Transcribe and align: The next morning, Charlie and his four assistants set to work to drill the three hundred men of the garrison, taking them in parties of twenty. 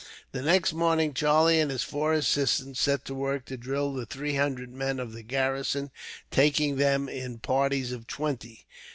The 0.31 0.41
next 0.41 0.73
morning, 0.73 1.13
Charlie 1.13 1.59
and 1.59 1.69
his 1.69 1.83
four 1.83 2.11
assistants 2.11 2.81
set 2.81 3.05
to 3.05 3.13
work 3.13 3.45
to 3.45 3.55
drill 3.55 3.93
the 3.93 4.07
three 4.07 4.33
hundred 4.33 4.73
men 4.73 4.99
of 4.99 5.13
the 5.13 5.21
garrison, 5.21 5.91
taking 6.31 6.77
them 6.77 7.07
in 7.07 7.37
parties 7.37 7.91
of 7.91 8.07
twenty. 8.07 8.65